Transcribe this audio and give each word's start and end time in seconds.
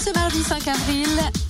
Ce 0.00 0.14
mardi 0.14 0.42
5 0.42 0.66
avril, 0.66 1.08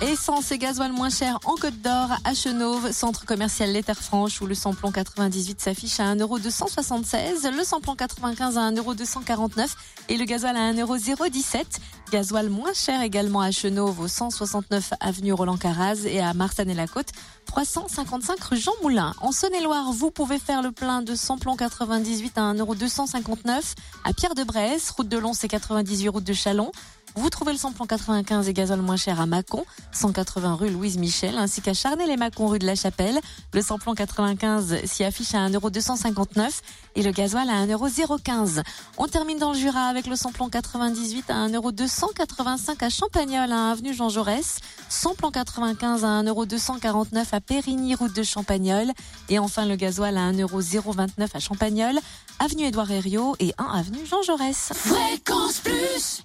essence 0.00 0.50
et 0.50 0.58
gasoil 0.58 0.90
moins 0.90 1.10
cher 1.10 1.38
en 1.44 1.54
Côte 1.54 1.80
d'Or, 1.80 2.08
à 2.24 2.34
Chenauve, 2.34 2.90
centre 2.90 3.24
commercial 3.24 3.70
Les 3.70 3.84
Terres 3.84 4.02
Franches, 4.02 4.40
où 4.40 4.46
le 4.46 4.54
samplon 4.56 4.90
98 4.90 5.60
s'affiche 5.60 6.00
à 6.00 6.12
1,276€, 6.16 7.54
le 7.56 7.62
samplon 7.62 7.94
95 7.94 8.58
à 8.58 8.70
1,249€ 8.72 9.68
et 10.08 10.16
le 10.16 10.24
gasoil 10.24 10.56
à 10.56 10.72
1,017€. 10.72 11.64
Gasoil 12.10 12.48
moins 12.48 12.72
cher 12.72 13.00
également 13.00 13.40
à 13.40 13.52
Chenauve, 13.52 14.00
au 14.00 14.08
169 14.08 14.92
avenue 14.98 15.32
Roland 15.32 15.56
Caraz 15.56 16.04
et 16.04 16.20
à 16.20 16.34
Marsanne-et-la-Côte, 16.34 17.08
355 17.46 18.42
rue 18.42 18.56
Jean 18.56 18.72
Moulin. 18.82 19.14
En 19.20 19.30
Saône-et-Loire, 19.30 19.92
vous 19.92 20.10
pouvez 20.10 20.40
faire 20.40 20.62
le 20.62 20.72
plein 20.72 21.02
de 21.02 21.14
samplon 21.14 21.54
98 21.54 22.38
à 22.38 22.54
1,259€ 22.54 23.74
à 24.04 24.12
Pierre-de-Bresse, 24.12 24.90
route 24.90 25.08
de 25.08 25.18
Lons 25.18 25.32
et 25.32 25.48
98 25.48 26.08
route 26.08 26.24
de 26.24 26.32
Chalon. 26.32 26.72
Vous 27.14 27.28
trouvez 27.28 27.52
le 27.52 27.58
samplon 27.58 27.86
95 27.86 28.48
et 28.48 28.52
gazole 28.54 28.80
moins 28.80 28.96
cher 28.96 29.20
à 29.20 29.26
Mâcon, 29.26 29.64
180 29.92 30.54
rue 30.54 30.70
Louise 30.70 30.96
Michel, 30.96 31.36
ainsi 31.36 31.60
qu'à 31.60 31.74
Charnay-les-Mâcon 31.74 32.46
rue 32.46 32.58
de 32.58 32.66
la 32.66 32.74
Chapelle. 32.74 33.20
Le 33.52 33.60
samplon 33.60 33.94
95 33.94 34.84
s'y 34.84 35.04
affiche 35.04 35.34
à 35.34 35.48
1,259€ 35.48 36.50
et 36.94 37.02
le 37.02 37.10
gasoil 37.10 37.50
à 37.50 37.66
1,015€. 37.66 38.62
On 38.96 39.08
termine 39.08 39.38
dans 39.38 39.52
le 39.52 39.58
Jura 39.58 39.88
avec 39.88 40.06
le 40.06 40.16
samplon 40.16 40.48
98 40.48 41.30
à 41.30 41.48
1,285€ 41.48 42.82
à 42.82 42.88
Champagnol, 42.88 43.52
à 43.52 43.70
avenue 43.70 43.94
Jean 43.94 44.08
Jaurès. 44.08 44.60
Samplon 44.88 45.30
95 45.30 46.04
à 46.04 46.22
1,249€ 46.22 47.26
à 47.32 47.40
Périgny, 47.40 47.94
route 47.94 48.14
de 48.14 48.22
Champagnol. 48.22 48.90
Et 49.28 49.38
enfin 49.38 49.66
le 49.66 49.76
gasoil 49.76 50.16
à 50.16 50.32
1,029€ 50.32 51.28
à 51.34 51.40
Champagnol, 51.40 51.98
avenue 52.38 52.64
Édouard 52.64 52.90
Herriot 52.90 53.36
et 53.38 53.52
1 53.58 53.64
avenue 53.64 54.06
Jean 54.06 54.22
Jaurès. 54.22 54.72
Fréquence 54.74 55.60
Plus 55.60 56.20